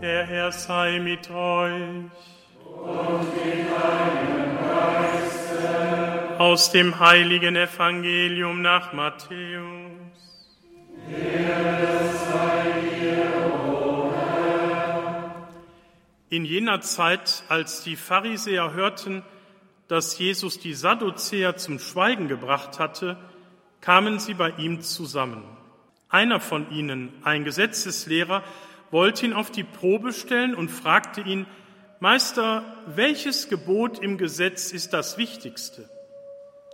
[0.00, 1.72] Der Herr sei mit euch.
[1.72, 6.38] Und mit deinem Geiste.
[6.38, 9.90] Aus dem heiligen Evangelium nach Matthäus.
[16.30, 19.22] In jener Zeit, als die Pharisäer hörten,
[19.88, 23.18] dass Jesus die Sadduzäer zum Schweigen gebracht hatte,
[23.82, 25.44] kamen sie bei ihm zusammen.
[26.08, 28.42] Einer von ihnen, ein Gesetzeslehrer,
[28.90, 31.46] wollte ihn auf die Probe stellen und fragte ihn,
[32.00, 35.88] Meister, welches Gebot im Gesetz ist das wichtigste?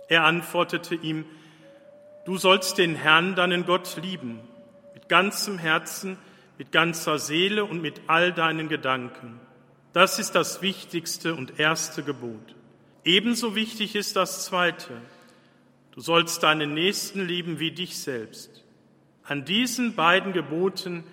[0.07, 1.25] Er antwortete ihm,
[2.25, 4.39] du sollst den Herrn, deinen Gott, lieben,
[4.93, 6.17] mit ganzem Herzen,
[6.57, 9.39] mit ganzer Seele und mit all deinen Gedanken.
[9.93, 12.55] Das ist das wichtigste und erste Gebot.
[13.03, 15.01] Ebenso wichtig ist das zweite.
[15.91, 18.63] Du sollst deinen Nächsten lieben wie dich selbst.
[19.23, 21.03] An diesen beiden Geboten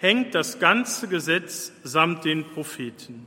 [0.00, 3.26] hängt das ganze Gesetz samt den Propheten.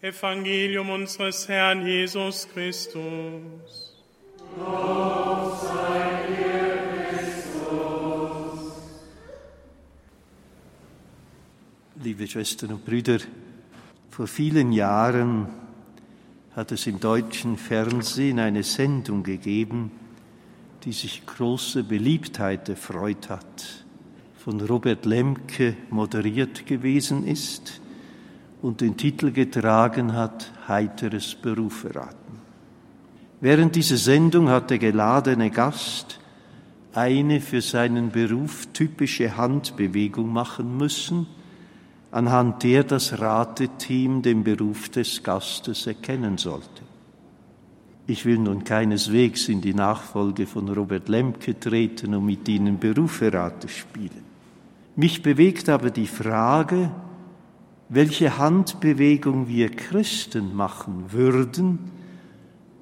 [0.00, 4.02] Evangelium unseres Herrn Jesus Christus.
[4.56, 8.72] Lob sei dir, Christus.
[12.02, 13.18] Liebe Schwestern und Brüder,
[14.08, 15.48] vor vielen Jahren
[16.56, 19.90] hat es im deutschen Fernsehen eine Sendung gegeben,
[20.84, 23.84] die sich große Beliebtheit erfreut hat
[24.48, 27.82] von Robert Lemke moderiert gewesen ist
[28.62, 32.40] und den Titel getragen hat Heiteres Beruferaten.
[33.42, 36.18] Während dieser Sendung hat der geladene Gast
[36.94, 41.26] eine für seinen Beruf typische Handbewegung machen müssen,
[42.10, 46.84] anhand der das Rateteam den Beruf des Gastes erkennen sollte.
[48.06, 53.68] Ich will nun keineswegs in die Nachfolge von Robert Lemke treten und mit Ihnen Beruferate
[53.68, 54.27] spielen.
[54.98, 56.90] Mich bewegt aber die Frage,
[57.88, 61.92] welche Handbewegung wir Christen machen würden,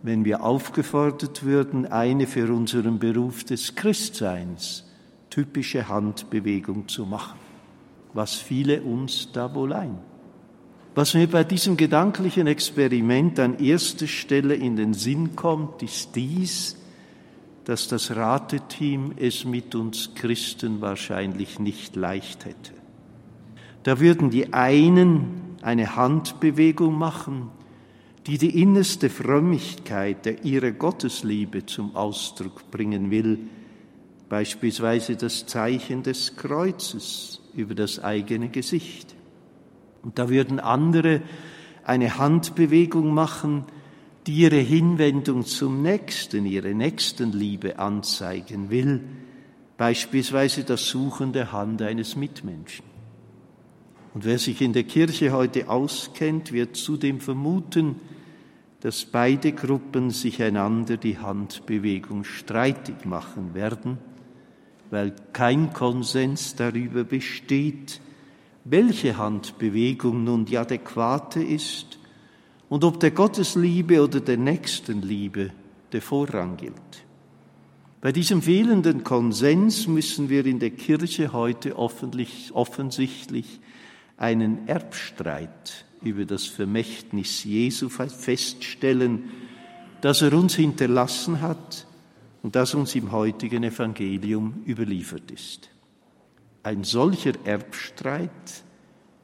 [0.02, 4.86] wenn wir aufgefordert würden, eine für unseren Beruf des Christseins
[5.28, 7.38] typische Handbewegung zu machen.
[8.14, 9.98] Was fiele uns da wohl ein?
[10.94, 16.78] Was mir bei diesem gedanklichen Experiment an erster Stelle in den Sinn kommt, ist dies,
[17.66, 22.72] dass das Rateteam es mit uns Christen wahrscheinlich nicht leicht hätte.
[23.82, 27.50] Da würden die einen eine Handbewegung machen,
[28.28, 33.40] die die innerste Frömmigkeit der ihrer Gottesliebe zum Ausdruck bringen will,
[34.28, 39.16] beispielsweise das Zeichen des Kreuzes über das eigene Gesicht.
[40.04, 41.20] Und da würden andere
[41.82, 43.64] eine Handbewegung machen,
[44.26, 49.04] die ihre Hinwendung zum Nächsten, ihre Nächstenliebe anzeigen will,
[49.76, 52.84] beispielsweise das Suchen der Hand eines Mitmenschen.
[54.14, 57.96] Und wer sich in der Kirche heute auskennt, wird zudem vermuten,
[58.80, 63.98] dass beide Gruppen sich einander die Handbewegung streitig machen werden,
[64.90, 68.00] weil kein Konsens darüber besteht,
[68.64, 71.98] welche Handbewegung nun die adäquate ist
[72.68, 75.50] und ob der Gottesliebe oder der Nächstenliebe
[75.92, 76.74] der Vorrang gilt.
[78.00, 83.60] Bei diesem fehlenden Konsens müssen wir in der Kirche heute offensichtlich
[84.16, 89.24] einen Erbstreit über das Vermächtnis Jesu feststellen,
[90.02, 91.86] das er uns hinterlassen hat
[92.42, 95.70] und das uns im heutigen Evangelium überliefert ist.
[96.62, 98.30] Ein solcher Erbstreit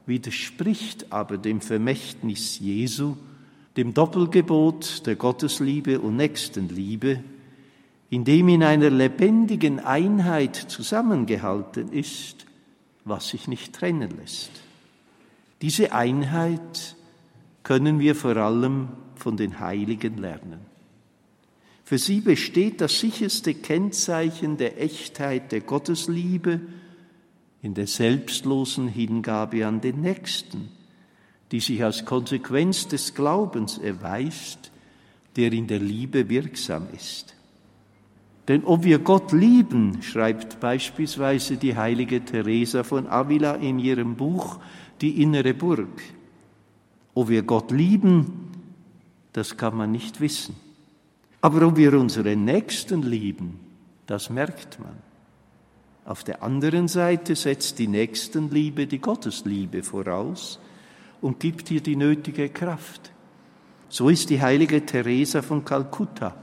[0.07, 3.17] widerspricht aber dem Vermächtnis Jesu,
[3.77, 7.23] dem Doppelgebot der Gottesliebe und Nächstenliebe,
[8.11, 12.47] in dem in einer lebendigen Einheit zusammengehalten ist,
[13.05, 14.51] was sich nicht trennen lässt.
[15.63, 16.97] Diese Einheit
[17.63, 20.61] können wir vor allem von den Heiligen lernen.
[21.85, 26.61] Für sie besteht das sicherste Kennzeichen der Echtheit der Gottesliebe
[27.63, 30.69] in der selbstlosen Hingabe an den Nächsten,
[31.53, 34.73] die sich als Konsequenz des Glaubens erweist,
[35.37, 37.35] der in der Liebe wirksam ist.
[38.49, 44.59] Denn ob wir Gott lieben, schreibt beispielsweise die heilige Teresa von Avila in ihrem Buch
[45.01, 46.01] Die innere Burg,
[47.15, 48.51] ob wir Gott lieben,
[49.33, 50.55] das kann man nicht wissen.
[51.41, 53.59] Aber ob wir unseren Nächsten lieben,
[54.07, 54.95] das merkt man.
[56.05, 60.59] Auf der anderen Seite setzt die Nächstenliebe die Gottesliebe voraus
[61.23, 63.13] und gibt ihr die nötige Kraft.
[63.89, 66.35] So ist die heilige Teresa von Kalkutta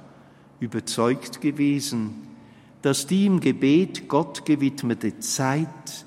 [0.60, 2.16] überzeugt gewesen,
[2.82, 6.06] dass die im Gebet Gott gewidmete Zeit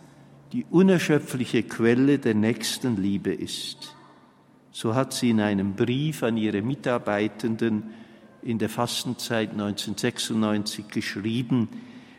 [0.53, 3.95] die unerschöpfliche Quelle der Nächstenliebe ist.
[4.71, 7.85] So hat sie in einem Brief an ihre Mitarbeitenden
[8.43, 11.69] in der Fastenzeit 1996 geschrieben,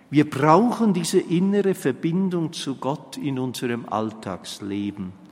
[0.09, 5.22] wir brauchen diese innere Verbindung zu Gott in unserem Alltagsleben.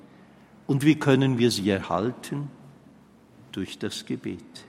[0.72, 2.48] Und wie können wir sie erhalten?
[3.52, 4.66] Durch das Gebet.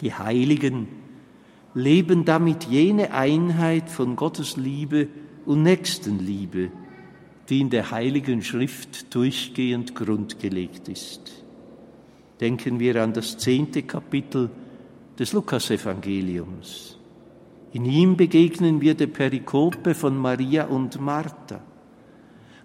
[0.00, 0.88] Die Heiligen
[1.74, 5.08] leben damit jene Einheit von Gottes Liebe
[5.44, 6.70] und Nächstenliebe,
[7.50, 11.44] die in der Heiligen Schrift durchgehend grundgelegt ist.
[12.40, 14.48] Denken wir an das zehnte Kapitel
[15.18, 16.96] des Lukasevangeliums.
[17.74, 21.60] In ihm begegnen wir der Perikope von Maria und Martha.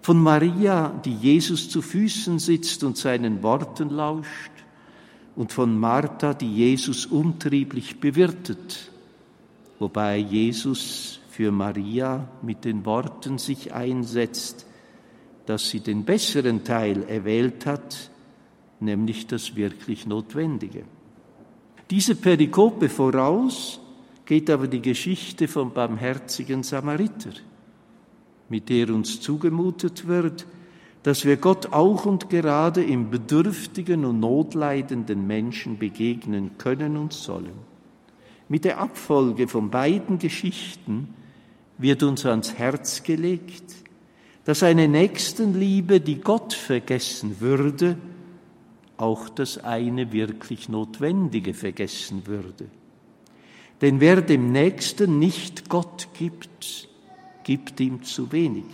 [0.06, 4.52] Von Maria, die Jesus zu Füßen sitzt und seinen Worten lauscht,
[5.34, 8.92] und von Martha, die Jesus untrieblich bewirtet,
[9.80, 14.64] wobei Jesus für Maria mit den Worten sich einsetzt,
[15.44, 18.12] dass sie den besseren Teil erwählt hat,
[18.78, 20.84] nämlich das wirklich Notwendige.
[21.90, 23.80] Diese Perikope voraus
[24.24, 27.32] geht aber die Geschichte vom barmherzigen Samariter,
[28.48, 30.46] mit der uns zugemutet wird,
[31.02, 37.54] dass wir Gott auch und gerade im bedürftigen und notleidenden Menschen begegnen können und sollen.
[38.48, 41.14] Mit der Abfolge von beiden Geschichten
[41.78, 43.74] wird uns ans Herz gelegt,
[44.44, 47.96] dass eine Nächstenliebe, die Gott vergessen würde,
[48.96, 52.66] auch das eine wirklich Notwendige vergessen würde.
[53.80, 56.88] Denn wer dem Nächsten nicht Gott gibt,
[57.46, 58.64] gibt ihm zu wenig.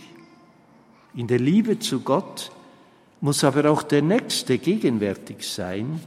[1.13, 2.51] In der Liebe zu Gott
[3.21, 5.99] muss aber auch der Nächste gegenwärtig sein,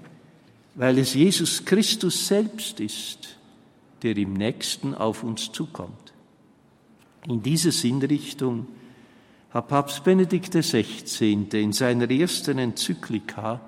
[0.75, 3.39] weil es Jesus Christus selbst ist,
[4.03, 6.13] der im Nächsten auf uns zukommt.
[7.29, 8.67] In diese Sinnrichtung
[9.51, 11.45] hat Papst Benedikt XVI.
[11.53, 13.61] in seiner ersten Enzyklika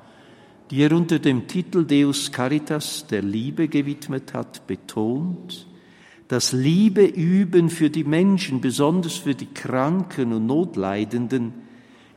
[0.71, 5.67] die er unter dem Titel Deus Caritas der Liebe gewidmet hat, betont,
[6.29, 11.55] dass Liebe üben für die Menschen, besonders für die Kranken und Notleidenden,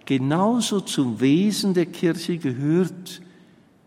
[0.05, 3.21] genauso zum Wesen der Kirche gehört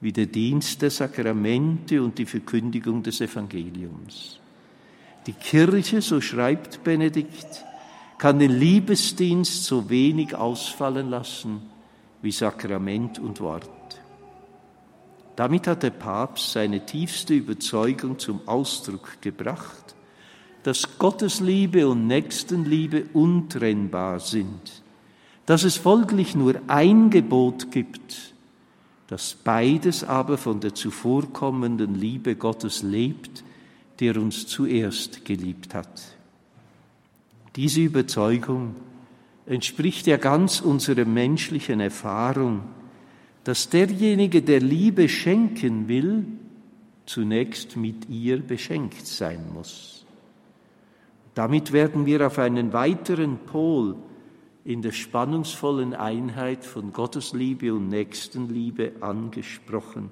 [0.00, 4.38] wie der Dienst der Sakramente und die Verkündigung des Evangeliums.
[5.26, 7.64] Die Kirche, so schreibt Benedikt,
[8.18, 11.62] kann den Liebesdienst so wenig ausfallen lassen
[12.22, 13.70] wie Sakrament und Wort.
[15.36, 19.93] Damit hat der Papst seine tiefste Überzeugung zum Ausdruck gebracht,
[20.64, 24.82] dass Gottesliebe und Nächstenliebe untrennbar sind,
[25.46, 28.34] dass es folglich nur ein Gebot gibt,
[29.08, 33.44] dass beides aber von der zuvorkommenden Liebe Gottes lebt,
[34.00, 36.02] der uns zuerst geliebt hat.
[37.56, 38.74] Diese Überzeugung
[39.46, 42.62] entspricht ja ganz unserer menschlichen Erfahrung,
[43.44, 46.24] dass derjenige, der Liebe schenken will,
[47.04, 50.03] zunächst mit ihr beschenkt sein muss.
[51.34, 53.96] Damit werden wir auf einen weiteren Pol
[54.64, 60.10] in der spannungsvollen Einheit von Gottesliebe und Nächstenliebe angesprochen,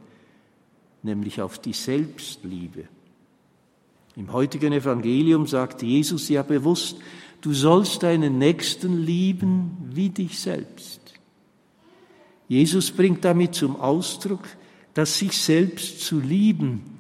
[1.03, 2.85] nämlich auf die Selbstliebe.
[4.15, 6.99] Im heutigen Evangelium sagt Jesus ja bewusst,
[7.41, 11.01] du sollst deinen Nächsten lieben wie dich selbst.
[12.47, 14.46] Jesus bringt damit zum Ausdruck,
[14.93, 16.92] dass sich selbst zu lieben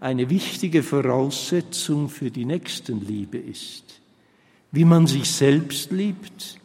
[0.00, 4.00] eine wichtige Voraussetzung für die Nächstenliebe ist.
[4.70, 6.58] Wie man sich selbst liebt,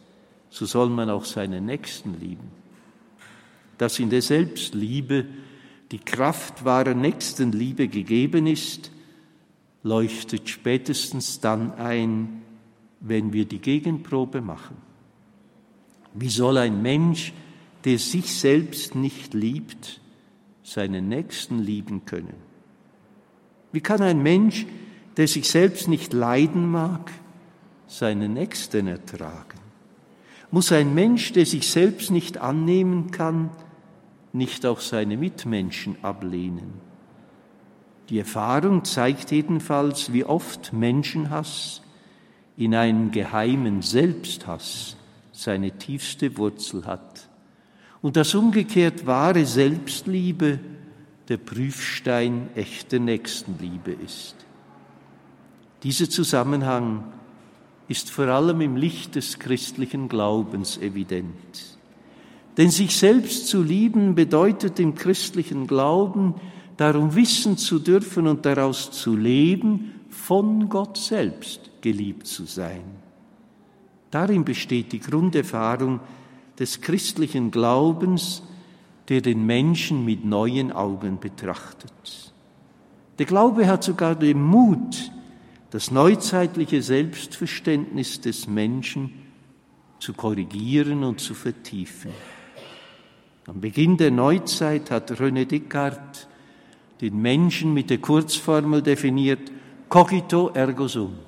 [0.50, 2.48] so soll man auch seinen Nächsten lieben.
[3.78, 5.26] Dass in der Selbstliebe
[5.90, 8.92] die Kraft wahrer Nächstenliebe gegeben ist,
[9.82, 12.42] leuchtet spätestens dann ein,
[13.00, 14.76] wenn wir die Gegenprobe machen.
[16.14, 17.32] Wie soll ein Mensch
[17.84, 20.00] der sich selbst nicht liebt,
[20.62, 22.43] seinen Nächsten lieben können?
[23.74, 24.66] Wie kann ein Mensch,
[25.16, 27.10] der sich selbst nicht leiden mag,
[27.88, 29.58] seinen Nächsten ertragen?
[30.52, 33.50] Muss ein Mensch, der sich selbst nicht annehmen kann,
[34.32, 36.74] nicht auch seine Mitmenschen ablehnen?
[38.10, 41.82] Die Erfahrung zeigt jedenfalls, wie oft Menschenhass
[42.56, 44.96] in einem geheimen Selbsthass
[45.32, 47.28] seine tiefste Wurzel hat
[48.02, 50.60] und dass umgekehrt wahre Selbstliebe
[51.28, 54.36] der Prüfstein echter Nächstenliebe ist.
[55.82, 57.04] Dieser Zusammenhang
[57.88, 61.78] ist vor allem im Licht des christlichen Glaubens evident.
[62.56, 66.34] Denn sich selbst zu lieben bedeutet im christlichen Glauben
[66.76, 72.82] darum wissen zu dürfen und daraus zu leben, von Gott selbst geliebt zu sein.
[74.10, 76.00] Darin besteht die Grunderfahrung
[76.58, 78.42] des christlichen Glaubens,
[79.08, 82.32] der den Menschen mit neuen Augen betrachtet.
[83.18, 85.10] Der Glaube hat sogar den Mut,
[85.70, 89.12] das neuzeitliche Selbstverständnis des Menschen
[89.98, 92.10] zu korrigieren und zu vertiefen.
[93.46, 96.28] Am Beginn der Neuzeit hat René Descartes
[97.00, 99.52] den Menschen mit der Kurzformel definiert,
[99.88, 101.18] cogito ergo sum.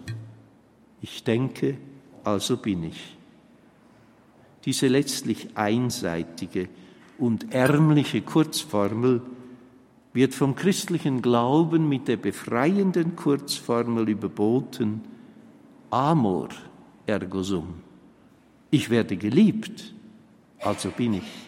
[1.02, 1.76] Ich denke,
[2.24, 3.16] also bin ich.
[4.64, 6.68] Diese letztlich einseitige
[7.18, 9.22] und ärmliche Kurzformel
[10.12, 15.02] wird vom christlichen Glauben mit der befreienden Kurzformel überboten,
[15.90, 16.48] amor
[17.06, 17.74] ergo sum.
[18.70, 19.94] Ich werde geliebt,
[20.60, 21.46] also bin ich.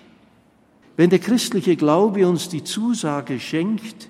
[0.96, 4.08] Wenn der christliche Glaube uns die Zusage schenkt,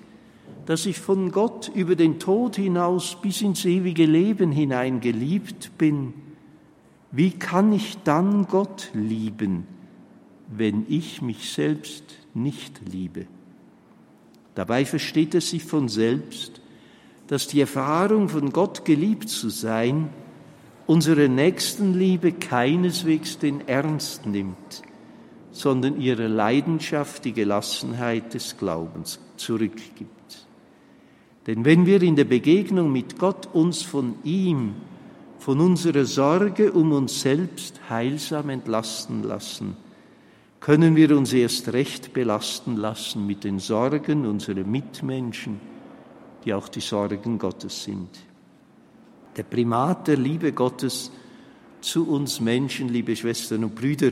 [0.65, 6.13] dass ich von Gott über den Tod hinaus bis ins ewige Leben hinein geliebt bin,
[7.11, 9.65] wie kann ich dann Gott lieben,
[10.49, 12.03] wenn ich mich selbst
[12.33, 13.27] nicht liebe?
[14.55, 16.61] Dabei versteht es sich von selbst,
[17.27, 20.09] dass die Erfahrung von Gott geliebt zu sein
[20.89, 24.81] unsere Nächstenliebe keineswegs den Ernst nimmt,
[25.51, 30.47] sondern ihre Leidenschaft die Gelassenheit des Glaubens zurückgibt.
[31.45, 34.73] Denn wenn wir in der Begegnung mit Gott uns von ihm,
[35.37, 39.77] von unserer Sorge um uns selbst heilsam entlasten lassen,
[40.59, 45.59] können wir uns erst recht belasten lassen mit den Sorgen unserer Mitmenschen,
[46.43, 48.09] die auch die Sorgen Gottes sind.
[49.37, 51.11] Der Primat der Liebe Gottes
[51.81, 54.11] zu uns Menschen, liebe Schwestern und Brüder,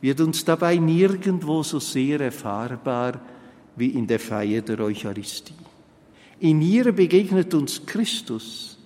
[0.00, 3.20] wird uns dabei nirgendwo so sehr erfahrbar
[3.76, 5.54] wie in der Feier der Eucharistie.
[6.38, 8.78] In ihr begegnet uns Christus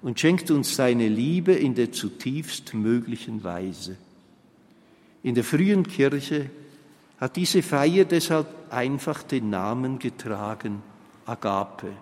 [0.00, 3.96] und schenkt uns seine Liebe in der zutiefst möglichen Weise.
[5.24, 6.50] In der frühen Kirche
[7.18, 10.82] hat diese Feier deshalb einfach den Namen getragen,
[11.24, 11.92] Agape,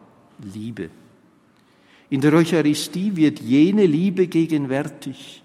[0.52, 0.91] Liebe.
[2.11, 5.43] In der Eucharistie wird jene Liebe gegenwärtig,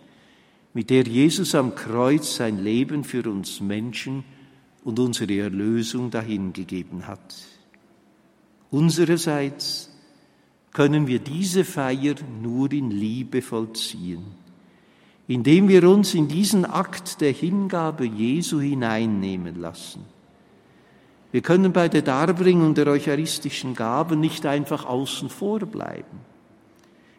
[0.74, 4.24] mit der Jesus am Kreuz sein Leben für uns Menschen
[4.84, 7.36] und unsere Erlösung dahingegeben hat.
[8.72, 9.92] Unsererseits
[10.72, 14.26] können wir diese Feier nur in Liebe vollziehen,
[15.28, 20.06] indem wir uns in diesen Akt der Hingabe Jesu hineinnehmen lassen.
[21.32, 26.20] Wir können bei der Darbringung der eucharistischen Gaben nicht einfach außen vor bleiben.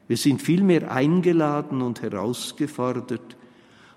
[0.07, 3.37] Wir sind vielmehr eingeladen und herausgefordert,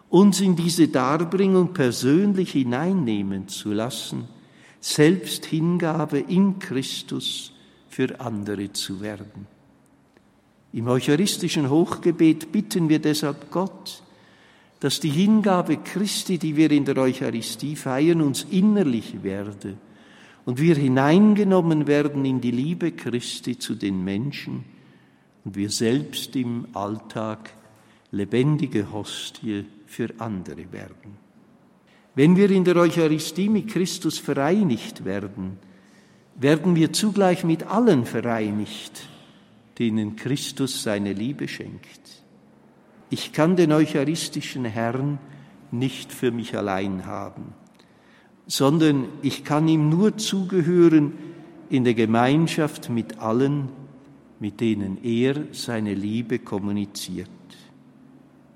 [0.10, 4.28] uns in diese Darbringung persönlich hineinnehmen zu lassen–
[4.82, 7.54] Selbsthingabe in Christus
[7.88, 9.46] für andere zu werden.
[10.74, 14.02] Im eucharistischen Hochgebet bitten wir deshalb Gott,
[14.80, 19.78] dass die Hingabe Christi, die wir in der Eucharistie feiern, uns innerlich werde
[20.46, 24.64] und wir hineingenommen werden in die Liebe Christi zu den Menschen
[25.44, 27.54] und wir selbst im Alltag
[28.12, 31.18] lebendige Hostie für andere werden.
[32.16, 35.58] Wenn wir in der Eucharistie mit Christus vereinigt werden,
[36.36, 39.08] werden wir zugleich mit allen vereinigt,
[39.82, 42.24] denen Christus seine Liebe schenkt.
[43.10, 45.18] Ich kann den eucharistischen Herrn
[45.72, 47.56] nicht für mich allein haben,
[48.46, 51.14] sondern ich kann ihm nur zugehören
[51.70, 53.70] in der Gemeinschaft mit allen,
[54.40, 57.30] mit denen er seine Liebe kommuniziert.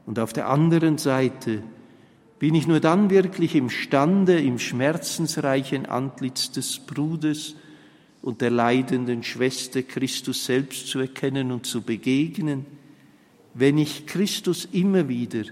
[0.06, 1.64] Und auf der anderen Seite
[2.38, 7.56] bin ich nur dann wirklich imstande, im schmerzensreichen Antlitz des Bruders
[8.26, 12.66] und der leidenden Schwester Christus selbst zu erkennen und zu begegnen,
[13.54, 15.44] wenn ich Christus immer wieder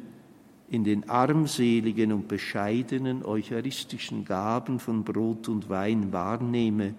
[0.71, 6.95] in den armseligen und bescheidenen eucharistischen Gaben von Brot und Wein wahrnehme,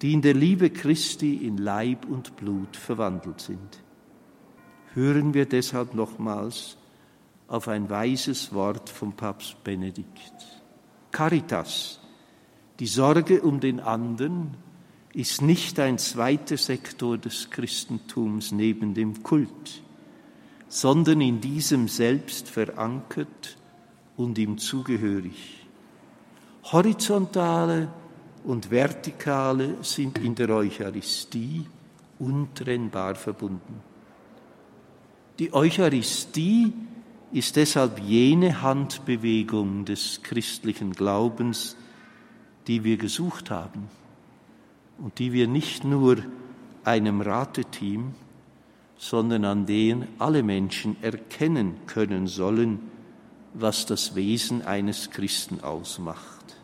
[0.00, 3.82] die in der Liebe Christi in Leib und Blut verwandelt sind.
[4.94, 6.78] Hören wir deshalb nochmals
[7.46, 10.62] auf ein weises Wort vom Papst Benedikt.
[11.10, 12.00] Caritas,
[12.80, 14.56] die Sorge um den anderen,
[15.14, 19.82] ist nicht ein zweiter Sektor des Christentums neben dem Kult,
[20.68, 23.56] sondern in diesem selbst verankert
[24.16, 25.66] und ihm zugehörig.
[26.64, 27.88] Horizontale
[28.44, 31.64] und vertikale sind in der Eucharistie
[32.18, 33.80] untrennbar verbunden.
[35.38, 36.72] Die Eucharistie
[37.32, 41.76] ist deshalb jene Handbewegung des christlichen Glaubens,
[42.66, 43.88] die wir gesucht haben
[44.98, 46.18] und die wir nicht nur
[46.84, 48.14] einem Rateteam,
[48.96, 52.80] sondern an denen alle Menschen erkennen können sollen,
[53.54, 56.56] was das Wesen eines Christen ausmacht.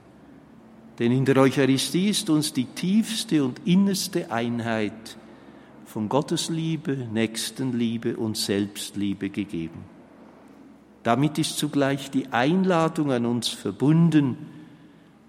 [0.99, 5.17] Denn in der Eucharistie ist uns die tiefste und innerste Einheit
[5.87, 9.85] von Gottesliebe, Nächstenliebe und Selbstliebe gegeben.
[11.03, 14.37] Damit ist zugleich die Einladung an uns verbunden,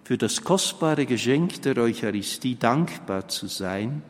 [0.05, 4.03] für das kostbare Geschenk der Eucharistie dankbar zu sein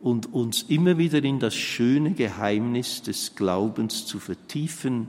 [0.00, 5.08] und uns immer wieder in das schöne Geheimnis des Glaubens zu vertiefen,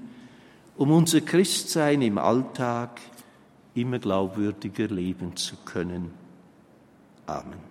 [0.76, 3.00] um unser Christsein im Alltag
[3.74, 6.12] immer glaubwürdiger leben zu können.
[7.26, 7.71] Amen.